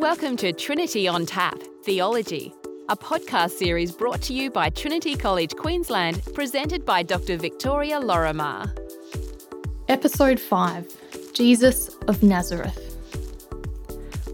Welcome 0.00 0.38
to 0.38 0.54
Trinity 0.54 1.06
on 1.06 1.26
Tap 1.26 1.58
Theology, 1.84 2.54
a 2.88 2.96
podcast 2.96 3.50
series 3.50 3.92
brought 3.92 4.22
to 4.22 4.32
you 4.32 4.50
by 4.50 4.70
Trinity 4.70 5.14
College 5.14 5.54
Queensland, 5.54 6.22
presented 6.32 6.86
by 6.86 7.02
Dr. 7.02 7.36
Victoria 7.36 8.00
Lorimer. 8.00 8.74
Episode 9.88 10.40
5 10.40 11.34
Jesus 11.34 11.88
of 12.08 12.22
Nazareth. 12.22 12.96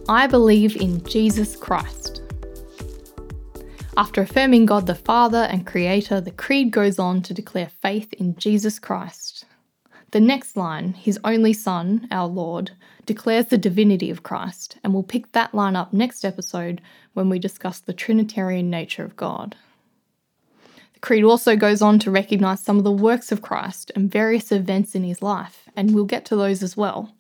I 0.09 0.29
believe 0.29 0.77
in 0.77 1.03
Jesus 1.03 1.57
Christ. 1.57 2.23
After 3.97 4.23
affirming 4.23 4.67
God 4.67 4.87
the 4.87 4.95
Father 4.95 5.49
and 5.51 5.67
Creator, 5.67 6.21
the 6.21 6.31
Creed 6.31 6.71
goes 6.71 7.01
on 7.01 7.23
to 7.23 7.35
declare 7.35 7.73
faith 7.83 8.13
in 8.13 8.37
Jesus 8.37 8.79
Christ. 8.79 9.47
The 10.13 10.21
next 10.21 10.57
line, 10.57 10.95
His 10.95 11.19
only 11.25 11.53
Son, 11.53 12.07
our 12.11 12.27
Lord, 12.27 12.71
declares 13.07 13.47
the 13.47 13.59
divinity 13.59 14.11
of 14.11 14.23
Christ, 14.23 14.79
and 14.83 14.95
we'll 14.95 15.03
pick 15.03 15.33
that 15.33 15.55
line 15.55 15.77
up 15.77 15.93
next 15.93 16.25
episode 16.25 16.81
when 17.15 17.29
we 17.29 17.39
discuss 17.39 17.81
the 17.81 17.93
Trinitarian 17.93 18.71
nature 18.71 19.05
of 19.05 19.17
God. 19.17 19.57
The 20.95 21.01
Creed 21.01 21.25
also 21.25 21.57
goes 21.57 21.83
on 21.83 21.99
to 22.01 22.11
recognise 22.11 22.61
some 22.61 22.79
of 22.79 22.85
the 22.85 22.91
works 22.91 23.31
of 23.33 23.43
Christ 23.43 23.91
and 23.95 24.11
various 24.11 24.53
events 24.53 24.95
in 24.95 25.05
his 25.05 25.23
life, 25.23 25.69
and 25.77 25.95
we'll 25.95 26.05
get 26.05 26.25
to 26.27 26.37
those 26.37 26.63
as 26.63 26.77
well. 26.77 27.13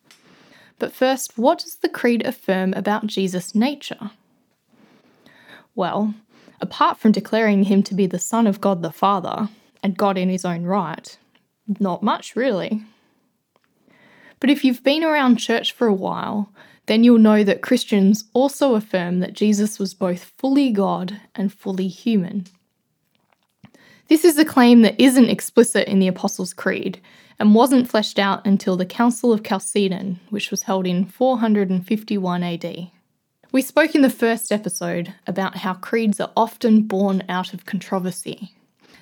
But 0.79 0.93
first, 0.93 1.37
what 1.37 1.59
does 1.59 1.77
the 1.77 1.89
Creed 1.89 2.25
affirm 2.25 2.73
about 2.75 3.07
Jesus' 3.07 3.55
nature? 3.55 4.11
Well, 5.75 6.15
apart 6.61 6.99
from 6.99 7.13
declaring 7.13 7.65
him 7.65 7.83
to 7.83 7.95
be 7.95 8.07
the 8.07 8.19
Son 8.19 8.47
of 8.47 8.61
God 8.61 8.83
the 8.83 8.93
Father, 8.93 9.49
and 9.83 9.97
God 9.97 10.17
in 10.17 10.31
his 10.31 10.45
own 10.45 10.65
right, 10.65 11.19
not 11.81 12.03
much 12.03 12.37
really. 12.37 12.83
But 14.41 14.51
if 14.51 14.65
you've 14.65 14.83
been 14.83 15.05
around 15.05 15.37
church 15.37 15.73
for 15.73 15.87
a 15.87 15.95
while, 15.95 16.51
then 16.87 17.03
you'll 17.03 17.19
know 17.19 17.43
that 17.43 17.63
Christians 17.63 18.25
also 18.33 18.75
affirm 18.75 19.21
that 19.21 19.33
Jesus 19.33 19.79
was 19.79 19.95
both 19.95 20.33
fully 20.39 20.71
God 20.71 21.21
and 21.35 21.53
fully 21.53 21.89
human. 21.89 22.47
This 24.09 24.25
is 24.25 24.39
a 24.39 24.45
claim 24.45 24.83
that 24.83 25.01
isn't 25.01 25.31
explicit 25.31 25.89
in 25.89 25.99
the 25.99 26.07
Apostles' 26.07 26.55
Creed 26.55 27.01
and 27.39 27.55
wasn't 27.55 27.89
fleshed 27.89 28.19
out 28.19 28.47
until 28.47 28.77
the 28.77 28.87
Council 28.87 29.33
of 29.33 29.43
Chalcedon, 29.43 30.21
which 30.31 30.51
was 30.51 30.63
held 30.63 30.87
in 30.87 31.05
451 31.05 32.43
AD. 32.43 32.91
We 33.53 33.63
spoke 33.63 33.95
in 33.95 34.03
the 34.03 34.11
first 34.11 34.53
episode 34.53 35.13
about 35.27 35.59
how 35.59 35.75
creeds 35.75 36.21
are 36.21 36.33
often 36.37 36.83
born 36.83 37.25
out 37.29 37.53
of 37.53 37.67
controversy, 37.67 38.53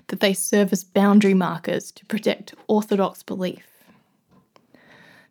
that 0.09 0.21
they 0.21 0.35
serve 0.35 0.73
as 0.73 0.85
boundary 0.85 1.35
markers 1.35 1.91
to 1.93 2.07
protect 2.07 2.55
orthodox 2.67 3.23
belief. 3.23 3.67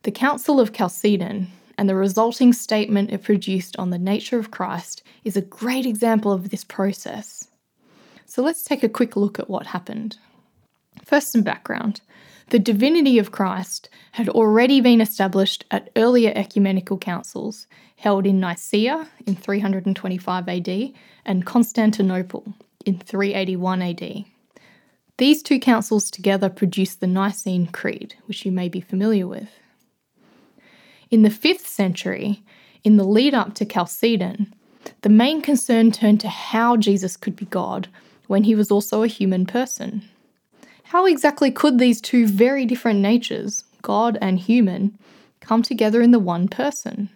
The 0.04 0.12
Council 0.12 0.60
of 0.60 0.74
Chalcedon 0.74 1.48
and 1.78 1.90
the 1.90 1.96
resulting 1.96 2.54
statement 2.54 3.12
it 3.12 3.24
produced 3.24 3.78
on 3.78 3.90
the 3.90 3.98
nature 3.98 4.38
of 4.38 4.52
Christ 4.52 5.04
is 5.24 5.38
a 5.38 5.42
great 5.42 5.86
example 5.86 6.32
of 6.32 6.50
this 6.50 6.64
process. 6.64 7.48
So 8.26 8.42
let's 8.42 8.64
take 8.64 8.84
a 8.84 8.90
quick 8.90 9.16
look 9.16 9.40
at 9.40 9.50
what 9.50 9.68
happened. 9.68 10.18
First, 11.06 11.32
some 11.32 11.44
background. 11.44 12.02
The 12.50 12.60
divinity 12.60 13.18
of 13.18 13.32
Christ 13.32 13.90
had 14.12 14.30
already 14.30 14.82
been 14.82 15.02
established 15.02 15.66
at 15.72 15.90
earlier 15.96 16.34
ecumenical 16.36 16.98
councils 16.98 17.68
held 17.96 18.26
in 18.26 18.40
Nicaea 18.40 19.08
in 19.26 19.36
325 19.36 20.50
AD 20.50 20.94
and 21.26 21.46
Constantinople 21.46 22.54
in 22.86 23.00
381 23.00 23.82
AD. 23.82 24.26
These 25.18 25.44
two 25.44 25.60
councils 25.60 26.10
together 26.10 26.50
produced 26.50 27.00
the 27.00 27.08
Nicene 27.08 27.68
Creed, 27.68 28.16
which 28.26 28.46
you 28.46 28.52
may 28.52 28.68
be 28.68 28.82
familiar 28.82 29.28
with. 29.28 29.50
In 31.12 31.22
the 31.22 31.30
5th 31.30 31.68
century, 31.68 32.42
in 32.84 32.98
the 32.98 33.04
lead 33.04 33.36
up 33.36 33.54
to 33.56 33.66
Chalcedon, 33.66 34.54
the 35.02 35.10
main 35.10 35.42
concern 35.42 35.92
turned 35.92 36.20
to 36.22 36.30
how 36.30 36.78
Jesus 36.78 37.16
could 37.16 37.36
be 37.36 37.46
God 37.46 37.88
when 38.28 38.46
he 38.46 38.56
was 38.56 38.72
also 38.72 39.04
a 39.04 39.08
human 39.08 39.46
person. 39.46 40.02
How 40.86 41.06
exactly 41.06 41.52
could 41.52 41.78
these 41.78 42.02
two 42.02 42.26
very 42.26 42.66
different 42.66 43.00
natures, 43.00 43.64
God 43.84 44.18
and 44.22 44.40
human, 44.40 44.98
come 45.40 45.62
together 45.62 46.02
in 46.02 46.12
the 46.12 46.20
one 46.20 46.48
person? 46.48 47.10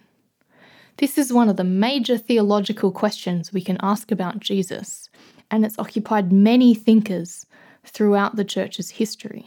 This 0.98 1.18
is 1.18 1.32
one 1.32 1.48
of 1.48 1.56
the 1.56 1.64
major 1.64 2.16
theological 2.16 2.92
questions 2.92 3.52
we 3.52 3.60
can 3.60 3.78
ask 3.82 4.10
about 4.10 4.40
Jesus, 4.40 5.08
and 5.50 5.64
it's 5.64 5.78
occupied 5.78 6.32
many 6.32 6.74
thinkers 6.74 7.46
throughout 7.84 8.36
the 8.36 8.44
church's 8.44 8.90
history. 8.90 9.46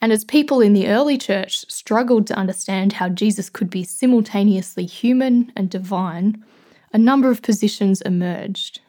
And 0.00 0.12
as 0.12 0.24
people 0.24 0.60
in 0.60 0.74
the 0.74 0.88
early 0.88 1.16
church 1.16 1.70
struggled 1.70 2.26
to 2.26 2.36
understand 2.36 2.94
how 2.94 3.08
Jesus 3.08 3.48
could 3.48 3.70
be 3.70 3.84
simultaneously 3.84 4.84
human 4.84 5.50
and 5.56 5.70
divine, 5.70 6.44
a 6.92 6.98
number 6.98 7.30
of 7.30 7.42
positions 7.42 8.00
emerged. 8.02 8.80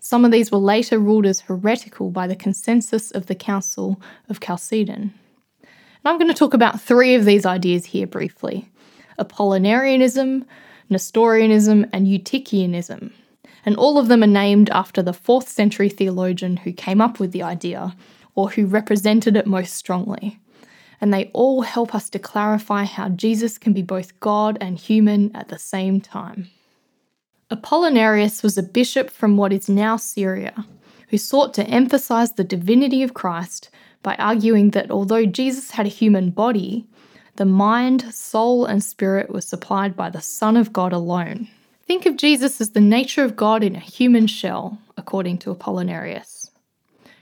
Some 0.00 0.24
of 0.24 0.30
these 0.30 0.50
were 0.50 0.58
later 0.58 0.98
ruled 0.98 1.26
as 1.26 1.40
heretical 1.40 2.10
by 2.10 2.26
the 2.26 2.36
consensus 2.36 3.10
of 3.10 3.26
the 3.26 3.34
Council 3.34 4.00
of 4.28 4.40
Chalcedon. 4.40 5.12
And 5.62 5.70
I'm 6.04 6.18
going 6.18 6.32
to 6.32 6.38
talk 6.38 6.54
about 6.54 6.80
three 6.80 7.14
of 7.14 7.24
these 7.24 7.44
ideas 7.44 7.86
here 7.86 8.06
briefly 8.06 8.68
Apollinarianism, 9.18 10.44
Nestorianism, 10.88 11.86
and 11.92 12.06
Eutychianism. 12.06 13.12
And 13.64 13.76
all 13.76 13.98
of 13.98 14.08
them 14.08 14.22
are 14.22 14.26
named 14.26 14.70
after 14.70 15.02
the 15.02 15.12
4th 15.12 15.48
century 15.48 15.88
theologian 15.88 16.58
who 16.58 16.72
came 16.72 17.00
up 17.00 17.18
with 17.18 17.32
the 17.32 17.42
idea 17.42 17.96
or 18.34 18.50
who 18.50 18.66
represented 18.66 19.36
it 19.36 19.46
most 19.46 19.74
strongly. 19.74 20.38
And 21.00 21.12
they 21.12 21.30
all 21.32 21.62
help 21.62 21.94
us 21.94 22.08
to 22.10 22.18
clarify 22.18 22.84
how 22.84 23.08
Jesus 23.08 23.58
can 23.58 23.72
be 23.72 23.82
both 23.82 24.18
God 24.20 24.58
and 24.60 24.78
human 24.78 25.34
at 25.34 25.48
the 25.48 25.58
same 25.58 26.00
time. 26.00 26.48
Apollinarius 27.50 28.42
was 28.42 28.58
a 28.58 28.62
bishop 28.62 29.10
from 29.10 29.36
what 29.36 29.52
is 29.52 29.68
now 29.68 29.96
Syria, 29.96 30.66
who 31.08 31.18
sought 31.18 31.54
to 31.54 31.66
emphasize 31.66 32.32
the 32.32 32.44
divinity 32.44 33.02
of 33.02 33.14
Christ 33.14 33.70
by 34.02 34.14
arguing 34.16 34.70
that 34.70 34.90
although 34.90 35.24
Jesus 35.24 35.72
had 35.72 35.86
a 35.86 35.90
human 35.90 36.30
body, 36.30 36.86
the 37.36 37.44
mind, 37.44 38.12
soul, 38.14 38.66
and 38.66 38.82
spirit 38.82 39.30
were 39.30 39.40
supplied 39.40 39.96
by 39.96 40.10
the 40.10 40.20
Son 40.20 40.56
of 40.56 40.72
God 40.72 40.92
alone. 40.92 41.48
Think 41.88 42.04
of 42.04 42.18
Jesus 42.18 42.60
as 42.60 42.72
the 42.72 42.82
nature 42.82 43.24
of 43.24 43.34
God 43.34 43.64
in 43.64 43.74
a 43.74 43.80
human 43.80 44.26
shell, 44.26 44.76
according 44.98 45.38
to 45.38 45.54
Apollinarius. 45.54 46.50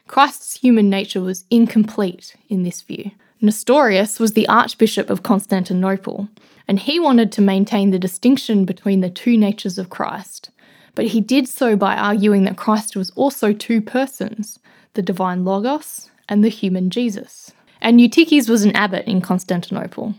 Christ's 0.08 0.56
human 0.56 0.90
nature 0.90 1.20
was 1.20 1.44
incomplete 1.52 2.34
in 2.48 2.64
this 2.64 2.82
view. 2.82 3.12
Nestorius 3.40 4.18
was 4.18 4.32
the 4.32 4.48
Archbishop 4.48 5.08
of 5.08 5.22
Constantinople, 5.22 6.28
and 6.66 6.80
he 6.80 6.98
wanted 6.98 7.30
to 7.30 7.40
maintain 7.40 7.92
the 7.92 7.98
distinction 8.00 8.64
between 8.64 9.02
the 9.02 9.08
two 9.08 9.36
natures 9.36 9.78
of 9.78 9.88
Christ. 9.88 10.50
But 10.96 11.06
he 11.06 11.20
did 11.20 11.46
so 11.48 11.76
by 11.76 11.94
arguing 11.94 12.42
that 12.42 12.56
Christ 12.56 12.96
was 12.96 13.10
also 13.10 13.52
two 13.52 13.80
persons 13.80 14.58
the 14.94 15.02
divine 15.02 15.44
Logos 15.44 16.10
and 16.28 16.42
the 16.42 16.48
human 16.48 16.90
Jesus. 16.90 17.52
And 17.80 18.00
Eutyches 18.00 18.48
was 18.48 18.64
an 18.64 18.74
abbot 18.74 19.06
in 19.06 19.20
Constantinople. 19.20 20.16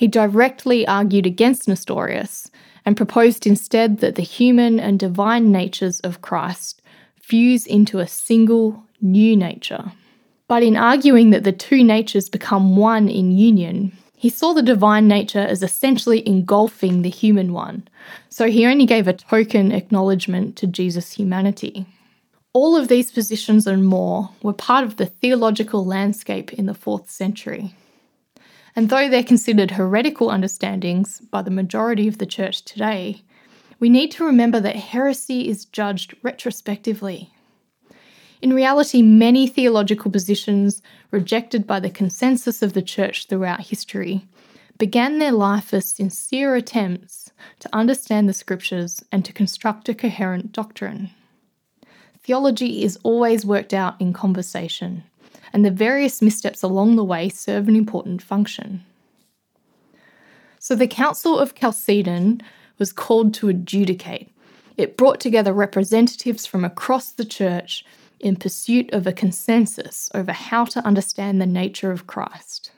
He 0.00 0.08
directly 0.08 0.86
argued 0.86 1.26
against 1.26 1.68
Nestorius 1.68 2.50
and 2.86 2.96
proposed 2.96 3.46
instead 3.46 3.98
that 3.98 4.14
the 4.14 4.22
human 4.22 4.80
and 4.80 4.98
divine 4.98 5.52
natures 5.52 6.00
of 6.00 6.22
Christ 6.22 6.80
fuse 7.20 7.66
into 7.66 7.98
a 7.98 8.06
single 8.06 8.82
new 9.02 9.36
nature. 9.36 9.92
But 10.48 10.62
in 10.62 10.74
arguing 10.74 11.32
that 11.32 11.44
the 11.44 11.52
two 11.52 11.84
natures 11.84 12.30
become 12.30 12.76
one 12.76 13.10
in 13.10 13.32
union, 13.32 13.92
he 14.16 14.30
saw 14.30 14.54
the 14.54 14.62
divine 14.62 15.06
nature 15.06 15.38
as 15.38 15.62
essentially 15.62 16.26
engulfing 16.26 17.02
the 17.02 17.10
human 17.10 17.52
one, 17.52 17.86
so 18.30 18.48
he 18.48 18.64
only 18.64 18.86
gave 18.86 19.06
a 19.06 19.12
token 19.12 19.70
acknowledgement 19.70 20.56
to 20.56 20.66
Jesus' 20.66 21.12
humanity. 21.12 21.84
All 22.54 22.74
of 22.74 22.88
these 22.88 23.12
positions 23.12 23.66
and 23.66 23.84
more 23.84 24.30
were 24.42 24.54
part 24.54 24.84
of 24.84 24.96
the 24.96 25.04
theological 25.04 25.84
landscape 25.84 26.54
in 26.54 26.64
the 26.64 26.72
4th 26.72 27.10
century. 27.10 27.74
And 28.76 28.88
though 28.88 29.08
they're 29.08 29.22
considered 29.22 29.72
heretical 29.72 30.30
understandings 30.30 31.20
by 31.20 31.42
the 31.42 31.50
majority 31.50 32.08
of 32.08 32.18
the 32.18 32.26
church 32.26 32.62
today, 32.64 33.22
we 33.78 33.88
need 33.88 34.10
to 34.12 34.24
remember 34.24 34.60
that 34.60 34.76
heresy 34.76 35.48
is 35.48 35.64
judged 35.64 36.14
retrospectively 36.22 37.32
in 38.42 38.54
reality, 38.54 39.02
many 39.02 39.46
theological 39.46 40.10
positions 40.10 40.82
rejected 41.10 41.66
by 41.66 41.80
the 41.80 41.90
consensus 41.90 42.62
of 42.62 42.72
the 42.72 42.82
church 42.82 43.26
throughout 43.26 43.66
history 43.66 44.26
began 44.78 45.18
their 45.18 45.32
life 45.32 45.74
as 45.74 45.90
sincere 45.90 46.54
attempts 46.54 47.32
to 47.58 47.68
understand 47.70 48.26
the 48.26 48.32
scriptures 48.32 49.04
and 49.12 49.26
to 49.26 49.32
construct 49.32 49.90
a 49.90 49.94
coherent 49.94 50.52
doctrine. 50.52 51.10
Theology 52.22 52.82
is 52.82 52.98
always 53.02 53.44
worked 53.44 53.74
out 53.74 54.00
in 54.00 54.14
conversation, 54.14 55.04
and 55.52 55.64
the 55.64 55.70
various 55.70 56.22
missteps 56.22 56.62
along 56.62 56.96
the 56.96 57.04
way 57.04 57.28
serve 57.28 57.68
an 57.68 57.76
important 57.76 58.22
function. 58.22 58.84
So, 60.58 60.74
the 60.74 60.86
Council 60.86 61.38
of 61.38 61.54
Chalcedon 61.54 62.42
was 62.78 62.92
called 62.92 63.32
to 63.34 63.48
adjudicate. 63.48 64.30
It 64.76 64.96
brought 64.96 65.20
together 65.20 65.52
representatives 65.52 66.46
from 66.46 66.64
across 66.64 67.12
the 67.12 67.24
church 67.24 67.84
in 68.20 68.36
pursuit 68.36 68.92
of 68.92 69.06
a 69.06 69.12
consensus 69.12 70.10
over 70.14 70.32
how 70.32 70.64
to 70.66 70.84
understand 70.86 71.40
the 71.40 71.46
nature 71.46 71.90
of 71.90 72.06
Christ. 72.06 72.72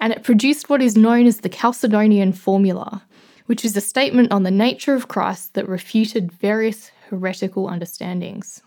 And 0.00 0.12
it 0.12 0.24
produced 0.24 0.68
what 0.68 0.82
is 0.82 0.96
known 0.96 1.26
as 1.26 1.40
the 1.40 1.48
Chalcedonian 1.48 2.36
formula, 2.36 3.04
which 3.46 3.64
is 3.64 3.76
a 3.76 3.80
statement 3.80 4.32
on 4.32 4.42
the 4.42 4.50
nature 4.50 4.94
of 4.94 5.08
Christ 5.08 5.54
that 5.54 5.68
refuted 5.68 6.32
various 6.32 6.90
heretical 7.08 7.68
understandings. 7.68 8.60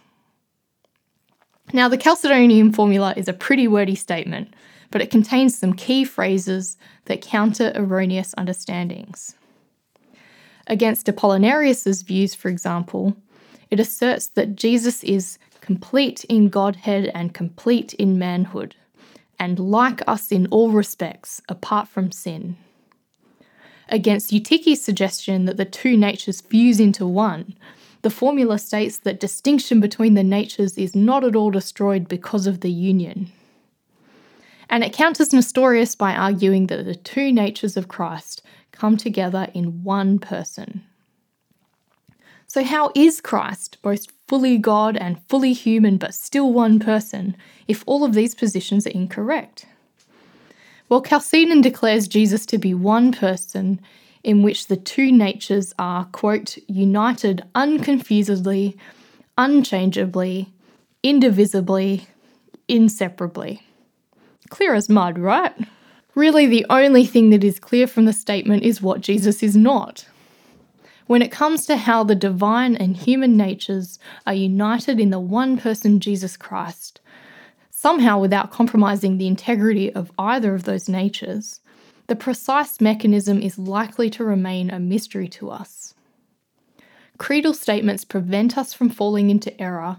Now, 1.71 1.87
the 1.87 1.97
Chalcedonian 1.97 2.73
formula 2.73 3.13
is 3.15 3.27
a 3.27 3.33
pretty 3.33 3.67
wordy 3.67 3.95
statement, 3.95 4.53
but 4.89 5.01
it 5.01 5.11
contains 5.11 5.57
some 5.57 5.73
key 5.73 6.03
phrases 6.03 6.77
that 7.05 7.21
counter 7.21 7.71
erroneous 7.75 8.33
understandings. 8.37 9.35
Against 10.65 11.07
Apollinarius's 11.07 12.01
views, 12.01 12.33
for 12.33 12.49
example, 12.49 13.15
it 13.69 13.79
asserts 13.79 14.27
that 14.27 14.55
Jesus 14.55 15.03
is 15.03 15.37
complete 15.61 16.23
in 16.25 16.49
Godhead 16.49 17.11
and 17.13 17.33
complete 17.33 17.93
in 17.95 18.17
manhood, 18.17 18.75
and 19.37 19.59
like 19.59 20.01
us 20.07 20.31
in 20.31 20.47
all 20.47 20.71
respects, 20.71 21.39
apart 21.49 21.87
from 21.87 22.11
sin. 22.11 22.57
Against 23.89 24.31
Eutyches' 24.31 24.81
suggestion 24.81 25.45
that 25.45 25.57
the 25.57 25.65
two 25.65 25.97
natures 25.97 26.41
fuse 26.41 26.79
into 26.79 27.05
one, 27.05 27.55
the 28.01 28.09
formula 28.09 28.57
states 28.57 28.97
that 28.99 29.19
distinction 29.19 29.79
between 29.79 30.13
the 30.13 30.23
natures 30.23 30.77
is 30.77 30.95
not 30.95 31.23
at 31.23 31.35
all 31.35 31.51
destroyed 31.51 32.07
because 32.07 32.47
of 32.47 32.61
the 32.61 32.71
union. 32.71 33.31
And 34.69 34.83
it 34.83 34.93
counters 34.93 35.33
Nestorius 35.33 35.95
by 35.95 36.13
arguing 36.13 36.67
that 36.67 36.85
the 36.85 36.95
two 36.95 37.31
natures 37.31 37.75
of 37.75 37.87
Christ 37.87 38.41
come 38.71 38.95
together 38.95 39.49
in 39.53 39.83
one 39.83 40.19
person. 40.19 40.83
So, 42.47 42.63
how 42.63 42.91
is 42.95 43.21
Christ 43.21 43.77
both 43.81 44.07
fully 44.27 44.57
God 44.57 44.95
and 44.95 45.21
fully 45.27 45.53
human 45.53 45.97
but 45.97 46.15
still 46.15 46.53
one 46.53 46.79
person 46.79 47.35
if 47.67 47.83
all 47.85 48.03
of 48.03 48.13
these 48.13 48.33
positions 48.33 48.87
are 48.87 48.91
incorrect? 48.91 49.65
Well, 50.87 51.03
Chalcedon 51.03 51.61
declares 51.61 52.07
Jesus 52.07 52.45
to 52.47 52.57
be 52.57 52.73
one 52.73 53.11
person 53.11 53.79
in 54.23 54.43
which 54.43 54.67
the 54.67 54.77
two 54.77 55.11
natures 55.11 55.73
are, 55.79 56.05
quote, 56.05 56.57
united 56.67 57.43
unconfusedly, 57.55 58.77
unchangeably, 59.37 60.51
indivisibly, 61.03 62.07
inseparably. 62.67 63.61
Clear 64.49 64.73
as 64.73 64.89
mud, 64.89 65.17
right? 65.17 65.53
Really, 66.15 66.47
the 66.47 66.65
only 66.69 67.05
thing 67.05 67.29
that 67.29 67.43
is 67.43 67.59
clear 67.59 67.87
from 67.87 68.05
the 68.05 68.13
statement 68.13 68.63
is 68.63 68.81
what 68.81 69.01
Jesus 69.01 69.41
is 69.41 69.55
not. 69.55 70.05
When 71.07 71.21
it 71.21 71.31
comes 71.31 71.65
to 71.65 71.77
how 71.77 72.03
the 72.03 72.15
divine 72.15 72.75
and 72.75 72.95
human 72.95 73.37
natures 73.37 73.99
are 74.27 74.33
united 74.33 74.99
in 74.99 75.09
the 75.09 75.19
one 75.19 75.57
person 75.57 75.99
Jesus 75.99 76.35
Christ, 76.35 76.99
somehow 77.71 78.19
without 78.19 78.51
compromising 78.51 79.17
the 79.17 79.27
integrity 79.27 79.91
of 79.93 80.11
either 80.19 80.53
of 80.53 80.63
those 80.63 80.89
natures, 80.89 81.61
the 82.09 82.15
precise 82.15 82.81
mechanism 82.81 83.41
is 83.41 83.57
likely 83.57 84.09
to 84.09 84.23
remain 84.23 84.69
a 84.69 84.79
mystery 84.79 85.27
to 85.29 85.49
us. 85.49 85.93
Creedal 87.17 87.53
statements 87.53 88.03
prevent 88.03 88.57
us 88.57 88.73
from 88.73 88.89
falling 88.89 89.29
into 89.29 89.59
error, 89.61 89.97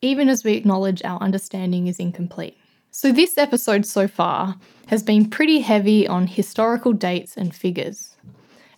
even 0.00 0.28
as 0.28 0.42
we 0.42 0.54
acknowledge 0.54 1.02
our 1.04 1.20
understanding 1.20 1.86
is 1.86 1.98
incomplete. 1.98 2.56
So, 2.90 3.12
this 3.12 3.38
episode 3.38 3.86
so 3.86 4.08
far 4.08 4.56
has 4.88 5.02
been 5.02 5.30
pretty 5.30 5.60
heavy 5.60 6.06
on 6.06 6.26
historical 6.26 6.92
dates 6.92 7.36
and 7.36 7.54
figures. 7.54 8.16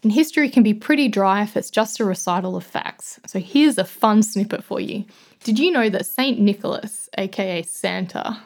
And 0.03 0.13
history 0.13 0.51
can 0.51 0.63
be 0.63 0.75
pretty 0.75 1.09
dry 1.09 1.43
if 1.43 1.57
it's 1.57 1.71
just 1.71 1.99
a 1.99 2.05
recital 2.05 2.57
of 2.57 2.65
facts. 2.65 3.19
So, 3.27 3.41
here's 3.41 3.79
a 3.79 3.85
fun 3.85 4.23
snippet 4.23 4.63
for 4.63 4.79
you. 4.81 5.05
Did 5.43 5.59
you 5.59 5.71
know 5.71 5.89
that 5.89 6.07
St. 6.07 6.39
Nicholas, 6.39 7.09
aka 7.17 7.63
Santa, 7.63 8.41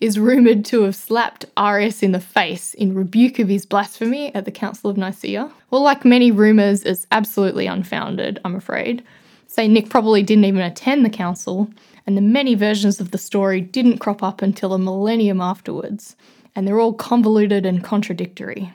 is 0.00 0.18
rumoured 0.18 0.64
to 0.64 0.82
have 0.82 0.96
slapped 0.96 1.44
Arius 1.58 2.02
in 2.02 2.12
the 2.12 2.20
face 2.20 2.72
in 2.74 2.94
rebuke 2.94 3.38
of 3.38 3.48
his 3.48 3.66
blasphemy 3.66 4.34
at 4.34 4.46
the 4.46 4.50
Council 4.50 4.88
of 4.88 4.96
Nicaea. 4.96 5.52
Well, 5.70 5.82
like 5.82 6.04
many 6.04 6.30
rumours, 6.30 6.84
it's 6.84 7.06
absolutely 7.12 7.66
unfounded, 7.66 8.40
I'm 8.44 8.56
afraid. 8.56 9.04
St. 9.46 9.72
Nick 9.72 9.90
probably 9.90 10.22
didn't 10.22 10.46
even 10.46 10.62
attend 10.62 11.04
the 11.04 11.10
council, 11.10 11.68
and 12.06 12.16
the 12.16 12.22
many 12.22 12.54
versions 12.54 12.98
of 12.98 13.10
the 13.10 13.18
story 13.18 13.60
didn't 13.60 13.98
crop 13.98 14.22
up 14.22 14.40
until 14.40 14.72
a 14.72 14.78
millennium 14.78 15.40
afterwards, 15.40 16.16
and 16.56 16.66
they're 16.66 16.80
all 16.80 16.94
convoluted 16.94 17.66
and 17.66 17.84
contradictory. 17.84 18.72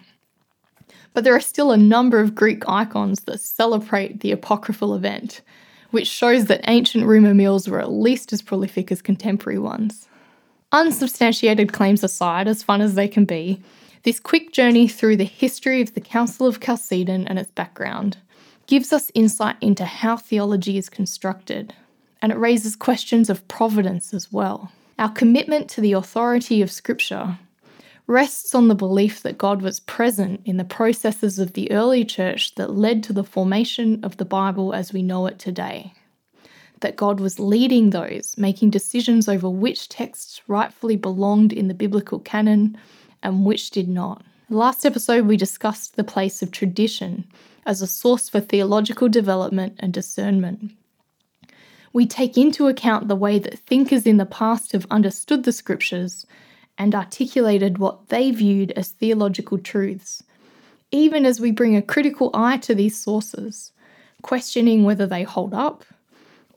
But 1.14 1.24
there 1.24 1.36
are 1.36 1.42
still 1.42 1.72
a 1.72 1.78
number 1.78 2.20
of 2.20 2.36
Greek 2.36 2.68
icons 2.68 3.22
that 3.22 3.40
celebrate 3.40 4.20
the 4.20 4.32
apocryphal 4.32 4.94
event, 4.94 5.42
which 5.92 6.08
shows 6.08 6.46
that 6.46 6.70
ancient 6.70 7.06
rumour 7.06 7.34
mills 7.34 7.68
were 7.68 7.80
at 7.80 7.92
least 7.92 8.32
as 8.34 8.42
prolific 8.42 8.92
as 8.92 9.02
contemporary 9.02 9.58
ones. 9.58 10.08
Unsubstantiated 10.76 11.72
claims 11.72 12.04
aside, 12.04 12.50
as 12.50 12.62
fun 12.62 12.82
as 12.82 12.96
they 12.96 13.08
can 13.08 13.24
be, 13.24 13.62
this 14.04 14.20
quick 14.20 14.52
journey 14.52 14.90
through 14.90 15.16
the 15.16 15.24
history 15.24 15.80
of 15.80 15.94
the 15.94 16.02
Council 16.02 16.46
of 16.46 16.60
Chalcedon 16.60 17.26
and 17.30 17.40
its 17.40 17.50
background 17.52 18.18
gives 18.68 18.92
us 18.92 19.10
insight 19.14 19.56
into 19.62 19.86
how 19.86 20.18
theology 20.18 20.78
is 20.78 20.90
constructed, 20.90 21.74
and 22.22 22.30
it 22.30 22.38
raises 22.38 22.76
questions 22.76 23.30
of 23.30 23.48
providence 23.48 24.14
as 24.14 24.34
well. 24.34 24.70
Our 25.00 25.08
commitment 25.08 25.70
to 25.70 25.82
the 25.82 25.94
authority 25.94 26.62
of 26.62 26.70
Scripture 26.70 27.38
rests 28.06 28.54
on 28.54 28.68
the 28.68 28.76
belief 28.76 29.24
that 29.24 29.38
God 29.38 29.62
was 29.62 29.80
present 29.80 30.42
in 30.44 30.58
the 30.58 30.66
processes 30.66 31.40
of 31.40 31.54
the 31.54 31.72
early 31.72 32.04
church 32.04 32.54
that 32.56 32.76
led 32.76 33.02
to 33.04 33.14
the 33.14 33.24
formation 33.24 34.04
of 34.04 34.18
the 34.18 34.26
Bible 34.26 34.74
as 34.74 34.92
we 34.92 35.02
know 35.02 35.26
it 35.26 35.40
today 35.40 35.94
that 36.82 36.96
God 36.96 37.20
was 37.20 37.40
leading 37.40 37.90
those, 37.90 38.38
making 38.38 38.70
decisions 38.70 39.28
over 39.28 39.50
which 39.50 39.90
texts 39.90 40.42
rightfully 40.48 40.96
belonged 40.96 41.54
in 41.54 41.68
the 41.68 41.74
biblical 41.74 42.20
canon 42.20 42.78
and 43.24 43.46
which 43.46 43.72
did 43.72 43.88
not. 43.88 44.24
Last 44.50 44.86
episode, 44.86 45.26
we 45.26 45.38
discussed 45.38 45.96
the 45.96 46.04
place 46.04 46.42
of 46.42 46.52
tradition 46.52 47.26
as 47.66 47.82
a 47.82 47.88
source 47.88 48.30
for 48.30 48.40
theological 48.40 49.10
development 49.10 49.76
and 49.80 49.92
discernment. 49.92 50.72
We 51.94 52.06
take 52.06 52.38
into 52.38 52.68
account 52.68 53.08
the 53.08 53.16
way 53.16 53.40
that 53.40 53.58
thinkers 53.60 54.06
in 54.06 54.18
the 54.18 54.26
past 54.26 54.74
have 54.74 54.86
understood 54.92 55.46
the 55.46 55.52
scriptures 55.52 56.26
and 56.78 56.94
articulated 56.94 57.78
what 57.78 58.10
they 58.10 58.32
viewed 58.32 58.72
as 58.72 58.90
theological 58.90 59.58
truths, 59.58 60.22
even 60.92 61.26
as 61.26 61.40
we 61.40 61.52
bring 61.52 61.76
a 61.76 61.82
critical 61.82 62.30
eye 62.34 62.58
to 62.58 62.76
these 62.76 63.02
sources, 63.02 63.72
questioning 64.22 64.84
whether 64.84 65.08
they 65.08 65.24
hold 65.24 65.54
up 65.54 65.86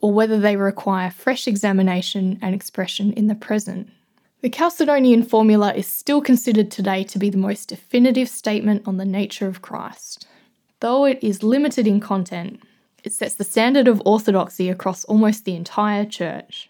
or 0.01 0.11
whether 0.11 0.39
they 0.39 0.55
require 0.55 1.11
fresh 1.11 1.47
examination 1.47 2.39
and 2.41 2.55
expression 2.55 3.11
in 3.13 3.27
the 3.27 3.35
present. 3.35 3.89
The 4.41 4.49
Chalcedonian 4.49 5.27
formula 5.27 5.73
is 5.73 5.87
still 5.87 6.21
considered 6.21 6.71
today 6.71 7.03
to 7.03 7.19
be 7.19 7.29
the 7.29 7.37
most 7.37 7.67
definitive 7.67 8.29
statement 8.29 8.87
on 8.87 8.97
the 8.97 9.05
nature 9.05 9.47
of 9.47 9.61
Christ. 9.61 10.25
Though 10.79 11.05
it 11.05 11.21
is 11.21 11.43
limited 11.43 11.85
in 11.85 11.99
content, 11.99 12.61
it 13.03 13.11
sets 13.11 13.35
the 13.35 13.43
standard 13.43 13.87
of 13.87 14.01
orthodoxy 14.05 14.69
across 14.69 15.03
almost 15.05 15.43
the 15.43 15.55
entire 15.55 16.05
church. 16.05 16.69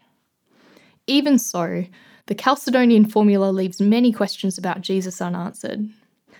Even 1.05 1.37
so, 1.37 1.85
the 2.25 2.35
Chalcedonian 2.35 3.11
formula 3.11 3.51
leaves 3.51 3.81
many 3.81 4.11
questions 4.11 4.57
about 4.57 4.81
Jesus 4.81 5.21
unanswered. 5.21 5.89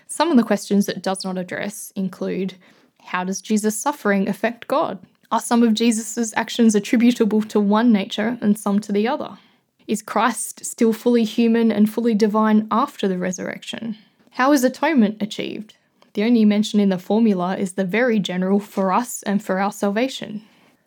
Some 0.06 0.30
of 0.30 0.36
the 0.36 0.42
questions 0.42 0.88
it 0.88 1.02
does 1.02 1.24
not 1.24 1.38
address 1.38 1.92
include 1.94 2.54
how 3.02 3.24
does 3.24 3.40
Jesus' 3.40 3.80
suffering 3.80 4.28
affect 4.28 4.66
God? 4.66 4.98
Are 5.32 5.40
some 5.40 5.62
of 5.62 5.74
Jesus' 5.74 6.34
actions 6.36 6.74
attributable 6.74 7.42
to 7.42 7.60
one 7.60 7.92
nature 7.92 8.36
and 8.40 8.58
some 8.58 8.80
to 8.80 8.90
the 8.90 9.06
other? 9.06 9.38
Is 9.86 10.02
Christ 10.02 10.64
still 10.64 10.92
fully 10.92 11.22
human 11.22 11.70
and 11.70 11.88
fully 11.88 12.14
divine 12.14 12.66
after 12.72 13.06
the 13.06 13.16
resurrection? 13.16 13.96
How 14.30 14.52
is 14.52 14.64
atonement 14.64 15.22
achieved? 15.22 15.76
The 16.14 16.24
only 16.24 16.44
mention 16.44 16.80
in 16.80 16.88
the 16.88 16.98
formula 16.98 17.56
is 17.56 17.74
the 17.74 17.84
very 17.84 18.18
general 18.18 18.58
for 18.58 18.90
us 18.90 19.22
and 19.22 19.40
for 19.40 19.60
our 19.60 19.70
salvation. 19.70 20.42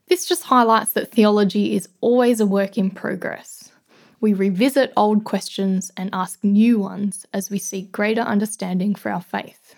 This 0.07 0.25
just 0.25 0.43
highlights 0.43 0.91
that 0.91 1.11
theology 1.11 1.73
is 1.73 1.87
always 2.01 2.41
a 2.41 2.45
work 2.45 2.77
in 2.77 2.91
progress. 2.91 3.71
We 4.19 4.33
revisit 4.33 4.91
old 4.97 5.23
questions 5.23 5.89
and 5.95 6.09
ask 6.11 6.43
new 6.43 6.79
ones 6.79 7.25
as 7.33 7.49
we 7.49 7.59
seek 7.59 7.93
greater 7.93 8.21
understanding 8.21 8.95
for 8.95 9.09
our 9.09 9.21
faith. 9.21 9.75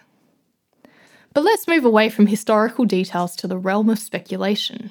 But 1.35 1.43
let's 1.43 1.67
move 1.67 1.83
away 1.83 2.07
from 2.07 2.27
historical 2.27 2.85
details 2.85 3.35
to 3.35 3.47
the 3.47 3.57
realm 3.57 3.89
of 3.89 3.99
speculation, 3.99 4.89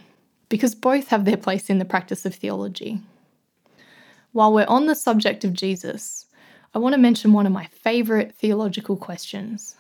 because 0.51 0.75
both 0.75 1.09
have 1.09 1.25
their 1.25 1.39
place 1.39 1.71
in 1.71 1.79
the 1.79 1.87
practice 1.87 2.27
of 2.27 2.35
theology. 2.35 3.01
While 4.33 4.53
we're 4.53 4.67
on 4.69 4.85
the 4.85 4.95
subject 4.95 5.45
of 5.45 5.55
Jesus, 5.55 6.27
I 6.75 6.81
want 6.81 6.95
to 6.95 7.01
mention 7.01 7.33
one 7.33 7.47
of 7.47 7.53
my 7.53 7.65
favourite 7.69 8.35
theological 8.35 8.99
questions. 8.99 9.77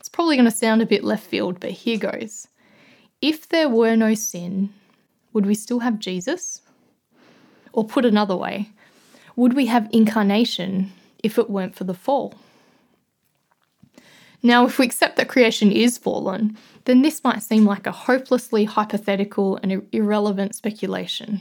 It's 0.00 0.08
probably 0.08 0.34
going 0.34 0.50
to 0.50 0.50
sound 0.50 0.82
a 0.82 0.86
bit 0.86 1.04
left 1.04 1.24
field, 1.24 1.60
but 1.60 1.70
here 1.70 1.98
goes. 1.98 2.48
If 3.22 3.48
there 3.48 3.68
were 3.68 3.94
no 3.94 4.14
sin, 4.14 4.70
would 5.32 5.46
we 5.46 5.54
still 5.54 5.78
have 5.78 6.00
Jesus? 6.00 6.60
Or 7.72 7.84
put 7.84 8.04
another 8.04 8.34
way, 8.34 8.70
would 9.36 9.52
we 9.52 9.66
have 9.66 9.88
incarnation 9.92 10.90
if 11.22 11.38
it 11.38 11.48
weren't 11.48 11.76
for 11.76 11.84
the 11.84 11.94
fall? 11.94 12.34
Now, 14.42 14.66
if 14.66 14.78
we 14.78 14.86
accept 14.86 15.16
that 15.16 15.28
creation 15.28 15.72
is 15.72 15.98
fallen, 15.98 16.56
then 16.84 17.02
this 17.02 17.24
might 17.24 17.42
seem 17.42 17.64
like 17.64 17.86
a 17.86 17.92
hopelessly 17.92 18.64
hypothetical 18.64 19.58
and 19.62 19.86
irrelevant 19.92 20.54
speculation. 20.54 21.40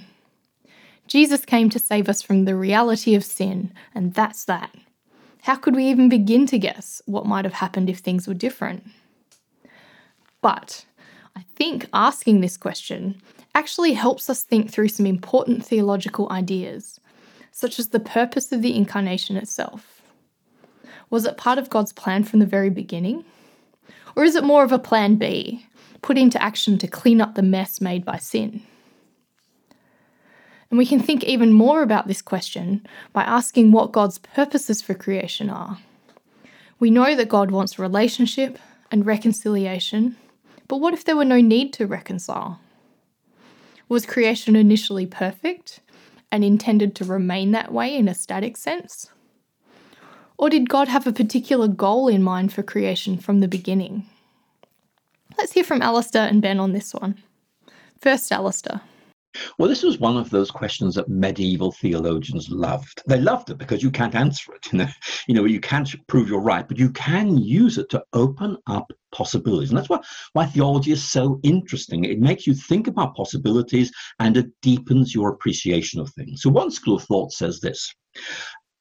Jesus 1.07 1.45
came 1.45 1.69
to 1.69 1.79
save 1.79 2.09
us 2.09 2.21
from 2.21 2.45
the 2.45 2.55
reality 2.55 3.15
of 3.15 3.23
sin, 3.23 3.71
and 3.95 4.13
that's 4.13 4.45
that. 4.45 4.71
How 5.43 5.55
could 5.55 5.75
we 5.75 5.85
even 5.85 6.09
begin 6.09 6.45
to 6.47 6.59
guess 6.59 7.01
what 7.05 7.25
might 7.25 7.45
have 7.45 7.53
happened 7.53 7.89
if 7.89 7.99
things 7.99 8.27
were 8.27 8.33
different? 8.33 8.83
But 10.41 10.85
I 11.35 11.45
think 11.55 11.87
asking 11.93 12.41
this 12.41 12.57
question 12.57 13.21
actually 13.55 13.93
helps 13.93 14.29
us 14.29 14.43
think 14.43 14.69
through 14.69 14.89
some 14.89 15.05
important 15.05 15.65
theological 15.65 16.31
ideas, 16.31 16.99
such 17.51 17.79
as 17.79 17.89
the 17.89 17.99
purpose 17.99 18.51
of 18.51 18.61
the 18.61 18.75
incarnation 18.75 19.37
itself. 19.37 19.96
Was 21.09 21.25
it 21.25 21.37
part 21.37 21.57
of 21.57 21.69
God's 21.69 21.93
plan 21.93 22.23
from 22.23 22.39
the 22.39 22.45
very 22.45 22.69
beginning? 22.69 23.23
Or 24.15 24.23
is 24.23 24.35
it 24.35 24.43
more 24.43 24.63
of 24.63 24.71
a 24.71 24.79
plan 24.79 25.15
B, 25.15 25.65
put 26.01 26.17
into 26.17 26.41
action 26.41 26.77
to 26.79 26.87
clean 26.87 27.21
up 27.21 27.35
the 27.35 27.43
mess 27.43 27.79
made 27.79 28.03
by 28.03 28.17
sin? 28.17 28.61
And 30.69 30.77
we 30.77 30.85
can 30.85 30.99
think 30.99 31.23
even 31.23 31.53
more 31.53 31.81
about 31.81 32.07
this 32.07 32.21
question 32.21 32.85
by 33.13 33.23
asking 33.23 33.71
what 33.71 33.93
God's 33.93 34.17
purposes 34.17 34.81
for 34.81 34.93
creation 34.93 35.49
are. 35.49 35.79
We 36.79 36.91
know 36.91 37.15
that 37.15 37.29
God 37.29 37.51
wants 37.51 37.79
relationship 37.79 38.59
and 38.91 39.05
reconciliation, 39.05 40.17
but 40.67 40.77
what 40.77 40.93
if 40.93 41.05
there 41.05 41.15
were 41.15 41.25
no 41.25 41.39
need 41.39 41.71
to 41.73 41.87
reconcile? 41.87 42.59
Was 43.87 44.05
creation 44.05 44.55
initially 44.55 45.05
perfect 45.05 45.79
and 46.31 46.43
intended 46.43 46.93
to 46.95 47.05
remain 47.05 47.51
that 47.51 47.71
way 47.71 47.95
in 47.95 48.09
a 48.09 48.13
static 48.13 48.57
sense? 48.57 49.09
Or 50.37 50.49
did 50.49 50.69
God 50.69 50.87
have 50.87 51.07
a 51.07 51.13
particular 51.13 51.67
goal 51.67 52.07
in 52.07 52.21
mind 52.21 52.53
for 52.53 52.63
creation 52.63 53.17
from 53.17 53.39
the 53.39 53.47
beginning? 53.47 54.05
Let's 55.37 55.53
hear 55.53 55.63
from 55.63 55.81
Alistair 55.81 56.27
and 56.27 56.41
Ben 56.41 56.59
on 56.59 56.73
this 56.73 56.93
one. 56.93 57.17
First, 57.99 58.31
Alistair. 58.31 58.81
Well, 59.57 59.69
this 59.69 59.83
was 59.83 59.99
one 59.99 60.17
of 60.17 60.29
those 60.29 60.49
questions 60.49 60.95
that 60.95 61.09
medieval 61.09 61.71
theologians 61.71 62.49
loved. 62.49 63.03
They 63.07 63.19
loved 63.19 63.49
it 63.49 63.57
because 63.57 63.83
you 63.83 63.91
can't 63.91 64.15
answer 64.15 64.53
it. 64.53 64.67
You 64.71 64.79
know, 64.79 64.87
you 65.27 65.35
know, 65.35 65.45
you 65.45 65.59
can't 65.59 66.07
prove 66.07 66.27
you're 66.27 66.39
right, 66.39 66.67
but 66.67 66.77
you 66.77 66.89
can 66.91 67.37
use 67.37 67.77
it 67.77 67.89
to 67.89 68.03
open 68.13 68.57
up 68.67 68.91
possibilities. 69.11 69.69
And 69.69 69.77
that's 69.77 69.89
why, 69.89 69.99
why 70.33 70.45
theology 70.45 70.91
is 70.91 71.03
so 71.03 71.39
interesting. 71.43 72.03
It 72.03 72.19
makes 72.19 72.47
you 72.47 72.53
think 72.53 72.87
about 72.87 73.15
possibilities 73.15 73.91
and 74.19 74.37
it 74.37 74.47
deepens 74.61 75.13
your 75.13 75.29
appreciation 75.29 75.99
of 75.99 76.09
things. 76.11 76.41
So 76.41 76.49
one 76.49 76.71
school 76.71 76.97
of 76.97 77.03
thought 77.03 77.31
says 77.31 77.59
this. 77.59 77.93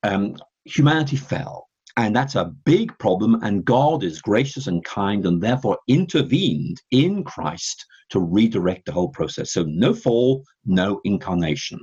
Um, 0.03 0.37
humanity 0.67 1.17
fell 1.17 1.67
and 1.99 2.15
that's 2.15 2.35
a 2.35 2.53
big 2.65 2.97
problem. 2.99 3.43
And 3.43 3.65
God 3.65 4.05
is 4.05 4.21
gracious 4.21 4.67
and 4.67 4.85
kind 4.85 5.25
and 5.25 5.43
therefore 5.43 5.79
intervened 5.89 6.83
in 6.91 7.25
Christ 7.25 7.87
to 8.11 8.21
redirect 8.21 8.85
the 8.85 8.93
whole 8.93 9.09
process. 9.09 9.53
So 9.53 9.65
no 9.67 9.95
fall, 9.95 10.45
no 10.67 11.01
incarnation. 11.05 11.81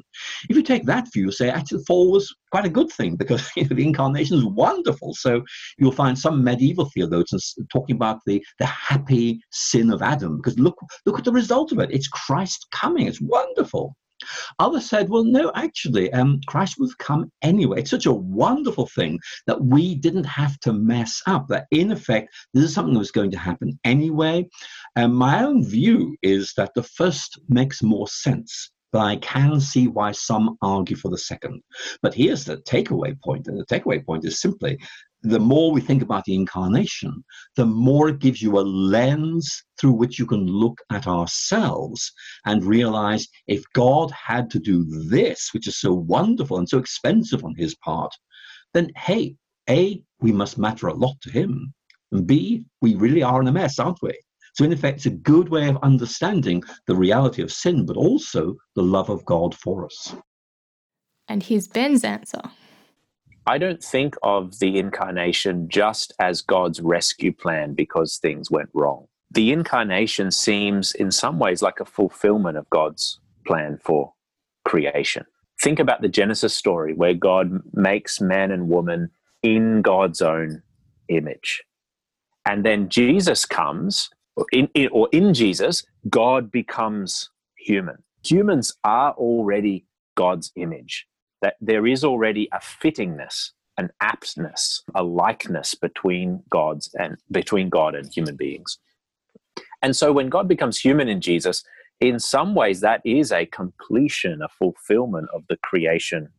If 0.50 0.56
you 0.56 0.62
take 0.62 0.86
that 0.86 1.12
view, 1.12 1.32
say 1.32 1.50
actually 1.50 1.80
the 1.80 1.86
fall 1.86 2.12
was 2.12 2.34
quite 2.52 2.66
a 2.66 2.70
good 2.70 2.92
thing 2.92 3.16
because 3.16 3.50
you 3.56 3.64
know, 3.64 3.76
the 3.76 3.84
incarnation 3.84 4.38
is 4.38 4.46
wonderful. 4.46 5.16
So 5.16 5.42
you'll 5.80 5.92
find 5.92 6.18
some 6.18 6.44
medieval 6.44 6.90
theologians 6.94 7.56
talking 7.72 7.96
about 7.96 8.20
the, 8.26 8.44
the 8.60 8.68
happy 8.68 9.42
sin 9.52 9.92
of 9.92 10.02
Adam 10.04 10.38
because 10.38 10.60
look 10.60 10.78
look 11.06 11.18
at 11.18 11.26
the 11.26 11.32
result 11.32 11.72
of 11.72 11.80
it. 11.80 11.92
It's 11.92 12.08
Christ 12.08 12.68
coming. 12.72 13.08
It's 13.08 13.22
wonderful. 13.22 13.96
Others 14.60 14.90
said, 14.90 15.10
well, 15.10 15.24
no, 15.24 15.52
actually, 15.56 16.12
um, 16.14 16.40
Christ 16.48 16.76
would 16.80 16.98
come 16.98 17.32
anyway. 17.42 17.80
It's 17.80 17.92
such 17.92 18.06
a 18.06 18.14
wonderful 18.14 18.88
thing 18.88 19.20
that 19.48 19.64
we 19.64 19.96
didn't 19.96 20.26
have 20.26 20.60
to 20.62 20.74
mess 20.74 21.22
up, 21.28 21.48
that 21.50 21.68
in 21.72 21.92
effect, 21.92 22.34
this 22.54 22.64
is 22.64 22.74
something 22.74 22.94
that 22.94 23.00
was 23.00 23.12
going 23.12 23.32
to 23.32 23.38
happen 23.38 23.80
anyway. 23.84 24.48
And 24.96 25.16
my 25.16 25.44
own 25.44 25.66
view 25.66 26.16
is 26.22 26.54
that 26.58 26.72
the 26.76 26.84
first 26.84 27.40
makes 27.50 27.82
more 27.84 28.08
sense 28.08 28.72
but 28.94 29.00
I 29.00 29.16
can 29.16 29.60
see 29.60 29.88
why 29.88 30.12
some 30.12 30.56
argue 30.62 30.96
for 30.96 31.10
the 31.10 31.18
second. 31.18 31.64
But 32.04 32.14
here's 32.14 32.46
the 32.46 32.58
takeaway 32.58 33.20
point, 33.20 33.48
and 33.48 33.60
the 33.60 33.66
takeaway 33.66 34.06
point 34.06 34.24
is 34.24 34.40
simply 34.40 34.78
the 35.24 35.40
more 35.40 35.72
we 35.72 35.80
think 35.80 36.02
about 36.02 36.26
the 36.26 36.36
incarnation, 36.36 37.24
the 37.56 37.66
more 37.66 38.10
it 38.10 38.20
gives 38.20 38.42
you 38.42 38.60
a 38.60 38.62
lens 38.62 39.64
through 39.80 39.94
which 39.94 40.20
you 40.20 40.26
can 40.26 40.46
look 40.46 40.80
at 40.92 41.08
ourselves 41.08 42.12
and 42.46 42.66
realize 42.66 43.28
if 43.48 43.64
God 43.74 44.12
had 44.12 44.50
to 44.52 44.60
do 44.60 44.84
this, 45.10 45.50
which 45.54 45.68
is 45.68 45.80
so 45.80 45.94
wonderful 45.94 46.58
and 46.58 46.68
so 46.68 46.78
expensive 46.78 47.46
on 47.46 47.56
his 47.56 47.76
part, 47.76 48.14
then 48.74 48.90
hey, 48.98 49.36
A, 49.70 50.04
we 50.20 50.34
must 50.34 50.58
matter 50.58 50.88
a 50.88 50.94
lot 50.94 51.16
to 51.22 51.32
him. 51.32 51.74
And 52.12 52.28
B, 52.28 52.66
we 52.82 52.96
really 52.96 53.24
are 53.24 53.42
in 53.42 53.48
a 53.48 53.52
mess, 53.52 53.80
aren't 53.80 54.02
we? 54.02 54.14
So, 54.56 54.64
in 54.66 54.74
effect, 54.74 54.98
it's 54.98 55.06
a 55.08 55.10
good 55.10 55.50
way 55.50 55.68
of 55.68 55.78
understanding 55.82 56.64
the 56.86 56.96
reality 56.96 57.42
of 57.42 57.52
sin, 57.52 57.86
but 57.86 57.98
also 57.98 58.56
the 58.76 58.84
love 58.84 59.10
of 59.10 59.26
God 59.26 59.56
for 59.56 59.86
us. 59.86 60.16
And 61.28 61.42
here's 61.42 61.68
Ben's 61.68 62.04
answer. 62.04 62.42
I 63.46 63.58
don't 63.58 63.84
think 63.84 64.16
of 64.24 64.60
the 64.60 64.80
incarnation 64.80 65.68
just 65.68 66.14
as 66.18 66.42
God's 66.42 66.80
rescue 66.80 67.34
plan 67.34 67.74
because 67.74 68.18
things 68.18 68.50
went 68.50 68.70
wrong. 68.74 69.08
The 69.32 69.52
incarnation 69.52 70.32
seems, 70.32 70.94
in 70.94 71.12
some 71.12 71.40
ways, 71.40 71.62
like 71.62 71.80
a 71.82 71.86
fulfillment 71.86 72.58
of 72.58 72.70
God's 72.70 73.20
plan 73.46 73.80
for 73.84 74.14
creation. 74.64 75.26
Think 75.62 75.80
about 75.80 76.02
the 76.02 76.08
Genesis 76.08 76.56
story 76.56 76.94
where 76.94 77.14
God 77.14 77.60
makes 77.74 78.22
man 78.22 78.52
and 78.52 78.70
woman 78.70 79.10
in 79.42 79.82
God's 79.82 80.22
own 80.22 80.64
image. 81.10 81.64
And 82.46 82.66
then 82.66 82.88
Jesus 82.88 83.46
comes, 83.46 84.10
or 84.38 84.46
in, 84.54 84.70
or 84.92 85.10
in 85.12 85.34
Jesus, 85.34 85.84
God 86.10 86.50
becomes 86.50 87.30
human. 87.58 88.04
Humans 88.24 88.78
are 88.86 89.12
already 89.14 89.86
God's 90.16 90.52
image 90.56 91.08
that 91.44 91.58
there 91.62 91.86
is 91.86 92.04
already 92.04 92.50
a 92.52 92.58
fittingness, 92.58 93.52
an 93.78 93.92
aptness, 94.02 94.82
a 94.96 95.04
likeness 95.04 95.76
between 95.76 96.42
God's 96.50 96.90
and 96.96 97.18
between 97.30 97.70
God 97.70 97.94
and 97.94 98.12
human 98.12 98.36
beings. 98.36 98.80
And 99.84 99.96
so 99.96 100.12
when 100.12 100.30
God 100.30 100.48
becomes 100.48 100.80
human 100.80 101.08
in 101.08 101.22
Jesus, 101.22 101.64
in 102.00 102.18
some 102.20 102.56
ways 102.56 102.80
that 102.80 103.02
is 103.06 103.32
a 103.32 103.46
completion, 103.46 104.42
a 104.42 104.48
fulfillment 104.50 105.28
of 105.36 105.44
the 105.48 105.58
creation 105.58 106.30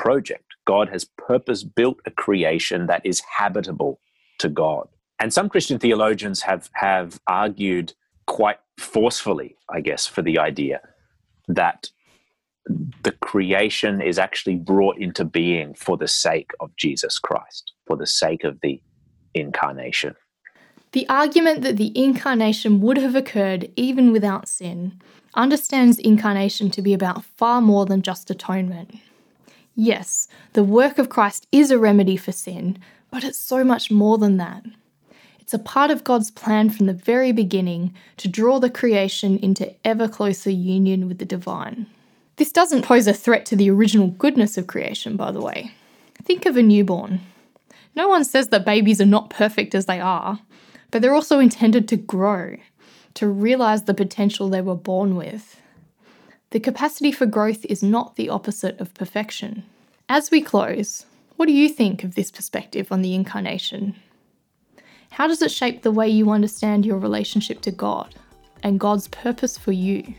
project. 0.00 0.44
God 0.66 0.88
has 0.88 1.04
purpose 1.04 1.62
built 1.62 1.98
a 2.06 2.10
creation 2.10 2.86
that 2.86 3.04
is 3.04 3.20
habitable 3.20 4.00
to 4.38 4.48
God. 4.48 4.88
And 5.20 5.32
some 5.32 5.48
Christian 5.48 5.78
theologians 5.78 6.40
have 6.42 6.70
have 6.72 7.20
argued 7.26 7.92
quite 8.26 8.58
forcefully, 8.78 9.56
I 9.68 9.80
guess, 9.80 10.06
for 10.06 10.22
the 10.22 10.38
idea 10.38 10.80
that 11.48 11.90
the 12.66 13.12
creation 13.12 14.00
is 14.00 14.18
actually 14.18 14.56
brought 14.56 14.98
into 14.98 15.24
being 15.24 15.74
for 15.74 15.96
the 15.96 16.08
sake 16.08 16.50
of 16.60 16.74
Jesus 16.76 17.18
Christ, 17.18 17.72
for 17.86 17.96
the 17.96 18.06
sake 18.06 18.44
of 18.44 18.60
the 18.60 18.80
incarnation. 19.34 20.14
The 20.92 21.08
argument 21.08 21.62
that 21.62 21.76
the 21.76 21.92
incarnation 21.94 22.80
would 22.80 22.98
have 22.98 23.14
occurred 23.14 23.70
even 23.76 24.12
without 24.12 24.48
sin 24.48 25.00
understands 25.34 25.98
incarnation 25.98 26.70
to 26.72 26.82
be 26.82 26.92
about 26.92 27.24
far 27.24 27.60
more 27.60 27.86
than 27.86 28.02
just 28.02 28.30
atonement. 28.30 28.96
Yes, 29.76 30.26
the 30.52 30.64
work 30.64 30.98
of 30.98 31.08
Christ 31.08 31.46
is 31.52 31.70
a 31.70 31.78
remedy 31.78 32.16
for 32.16 32.32
sin, 32.32 32.78
but 33.10 33.22
it's 33.22 33.38
so 33.38 33.62
much 33.62 33.90
more 33.90 34.18
than 34.18 34.36
that. 34.38 34.64
It's 35.38 35.54
a 35.54 35.58
part 35.58 35.90
of 35.90 36.04
God's 36.04 36.30
plan 36.30 36.70
from 36.70 36.86
the 36.86 36.92
very 36.92 37.32
beginning 37.32 37.94
to 38.16 38.28
draw 38.28 38.58
the 38.58 38.70
creation 38.70 39.38
into 39.38 39.74
ever 39.84 40.08
closer 40.08 40.50
union 40.50 41.06
with 41.08 41.18
the 41.18 41.24
divine. 41.24 41.86
This 42.40 42.52
doesn't 42.52 42.86
pose 42.86 43.06
a 43.06 43.12
threat 43.12 43.44
to 43.46 43.54
the 43.54 43.68
original 43.68 44.06
goodness 44.06 44.56
of 44.56 44.66
creation, 44.66 45.14
by 45.14 45.30
the 45.30 45.42
way. 45.42 45.72
Think 46.24 46.46
of 46.46 46.56
a 46.56 46.62
newborn. 46.62 47.20
No 47.94 48.08
one 48.08 48.24
says 48.24 48.48
that 48.48 48.64
babies 48.64 48.98
are 48.98 49.04
not 49.04 49.28
perfect 49.28 49.74
as 49.74 49.84
they 49.84 50.00
are, 50.00 50.40
but 50.90 51.02
they're 51.02 51.14
also 51.14 51.38
intended 51.38 51.86
to 51.88 51.98
grow, 51.98 52.56
to 53.12 53.28
realize 53.28 53.82
the 53.82 53.92
potential 53.92 54.48
they 54.48 54.62
were 54.62 54.74
born 54.74 55.16
with. 55.16 55.60
The 56.48 56.60
capacity 56.60 57.12
for 57.12 57.26
growth 57.26 57.66
is 57.66 57.82
not 57.82 58.16
the 58.16 58.30
opposite 58.30 58.80
of 58.80 58.94
perfection. 58.94 59.64
As 60.08 60.30
we 60.30 60.40
close, 60.40 61.04
what 61.36 61.44
do 61.44 61.52
you 61.52 61.68
think 61.68 62.04
of 62.04 62.14
this 62.14 62.30
perspective 62.30 62.90
on 62.90 63.02
the 63.02 63.14
incarnation? 63.14 63.96
How 65.10 65.26
does 65.26 65.42
it 65.42 65.50
shape 65.50 65.82
the 65.82 65.92
way 65.92 66.08
you 66.08 66.30
understand 66.30 66.86
your 66.86 66.96
relationship 66.96 67.60
to 67.60 67.70
God 67.70 68.14
and 68.62 68.80
God's 68.80 69.08
purpose 69.08 69.58
for 69.58 69.72
you? 69.72 70.14